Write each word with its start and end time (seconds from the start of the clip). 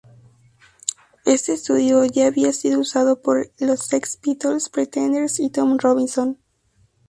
Este 1.25 1.53
estudio 1.53 2.03
ya 2.05 2.25
había 2.25 2.53
sido 2.53 2.79
usado 2.79 3.21
por 3.21 3.51
los 3.59 3.81
Sex 3.81 4.17
Pistols, 4.17 4.67
Pretenders 4.69 5.39
y 5.39 5.51
Tom 5.51 5.77
Robinson. 5.77 6.39